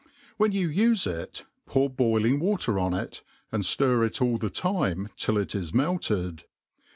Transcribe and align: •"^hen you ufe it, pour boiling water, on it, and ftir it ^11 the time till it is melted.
•"^hen 0.43 0.51
you 0.51 0.67
ufe 0.67 1.05
it, 1.05 1.45
pour 1.67 1.87
boiling 1.87 2.39
water, 2.39 2.79
on 2.79 2.95
it, 2.95 3.21
and 3.51 3.61
ftir 3.61 4.03
it 4.03 4.13
^11 4.13 4.39
the 4.39 4.49
time 4.49 5.09
till 5.15 5.37
it 5.37 5.53
is 5.53 5.75
melted. 5.75 6.43